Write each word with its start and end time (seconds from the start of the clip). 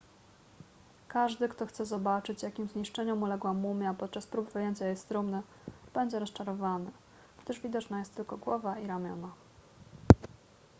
każdy 1.07 1.49
kto 1.49 1.65
chce 1.65 1.85
zobaczyć 1.85 2.43
jakim 2.43 2.67
zniszczeniom 2.67 3.23
uległa 3.23 3.53
mumia 3.53 3.93
podczas 3.93 4.27
prób 4.27 4.51
wyjęcia 4.51 4.85
jej 4.87 4.97
z 4.97 5.05
trumny 5.05 5.41
będzie 5.93 6.19
rozczarowany 6.19 6.91
gdyż 7.45 7.59
widoczna 7.59 7.99
jest 7.99 8.15
tylko 8.15 8.37
głowa 8.37 8.79
i 8.79 8.87
ramiona 8.87 9.31